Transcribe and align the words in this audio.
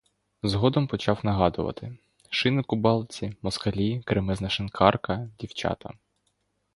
Згодом 0.43 0.87
почав 0.87 1.19
нагадувати: 1.23 1.97
шинок 2.29 2.73
у 2.73 2.75
балці, 2.75 3.35
москалі, 3.41 4.01
кремезна 4.05 4.49
шинкарка, 4.49 5.29
дівчата. 5.39 5.93